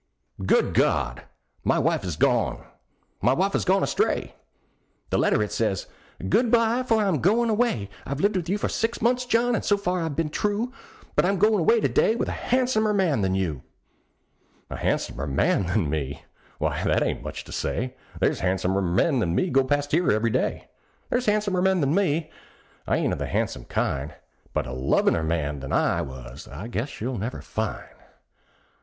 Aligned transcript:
Good 0.43 0.73
God! 0.73 1.25
my 1.63 1.77
wife 1.77 2.03
is 2.03 2.15
gone! 2.15 2.65
my 3.21 3.33
wife 3.33 3.53
is 3.53 3.65
gone 3.65 3.83
astray! 3.83 4.33
The 5.11 5.19
letter 5.19 5.43
it 5.43 5.51
says, 5.51 5.85
"Good 6.27 6.49
bye, 6.49 6.81
for 6.81 7.03
I'm 7.05 7.13
a 7.13 7.17
going 7.19 7.51
away; 7.51 7.87
I've 8.03 8.19
lived 8.19 8.35
with 8.35 8.49
you 8.49 8.57
six 8.57 8.99
months, 8.99 9.25
John, 9.25 9.53
and 9.53 9.63
so 9.63 9.77
far 9.77 10.01
I've 10.01 10.15
been 10.15 10.31
true; 10.31 10.73
But 11.15 11.23
I'm 11.23 11.37
going 11.37 11.59
away 11.59 11.79
to 11.81 11.87
day 11.87 12.15
with 12.15 12.29
a 12.29 12.31
handsomer 12.31 12.95
man 12.95 13.21
than 13.21 13.35
you." 13.35 13.61
A 14.71 14.77
han'somer 14.77 15.27
man 15.27 15.67
than 15.67 15.87
me! 15.87 16.25
Why, 16.57 16.83
that 16.83 17.03
ain't 17.03 17.21
much 17.21 17.43
to 17.43 17.51
say; 17.51 17.95
There's 18.19 18.39
han'somer 18.39 18.81
men 18.81 19.19
than 19.19 19.35
me 19.35 19.51
go 19.51 19.63
past 19.63 19.91
here 19.91 20.11
every 20.11 20.31
day. 20.31 20.67
There's 21.11 21.27
han'somer 21.27 21.61
men 21.61 21.79
than 21.79 21.93
me 21.93 22.31
I 22.87 22.97
ain't 22.97 23.13
of 23.13 23.19
the 23.19 23.27
han'some 23.27 23.65
kind; 23.65 24.15
But 24.51 24.65
a 24.65 24.73
lovin'er 24.73 25.21
man 25.21 25.59
than 25.59 25.71
I 25.71 26.01
was 26.01 26.47
I 26.47 26.69
guess 26.69 26.89
she'll 26.89 27.19
never 27.19 27.43
find. 27.43 27.85